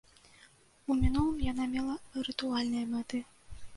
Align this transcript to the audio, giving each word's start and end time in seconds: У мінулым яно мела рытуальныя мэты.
У 0.93 0.95
мінулым 1.01 1.37
яно 1.51 1.67
мела 1.75 1.95
рытуальныя 2.29 2.85
мэты. 2.95 3.19